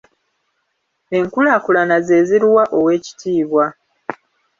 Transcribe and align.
Enkulaakulana 1.17 1.95
ze 2.05 2.17
ziruwa 2.27 2.63
Oweekitiibwa? 2.77 3.65